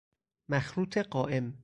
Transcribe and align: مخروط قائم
مخروط 0.49 0.97
قائم 0.97 1.57